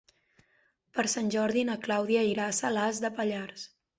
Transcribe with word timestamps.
Per 0.99 1.05
Sant 1.13 1.27
Jordi 1.35 1.65
na 1.69 1.77
Clàudia 1.85 2.25
irà 2.31 2.49
a 2.53 2.57
Salàs 2.63 3.05
de 3.07 3.15
Pallars. 3.21 3.71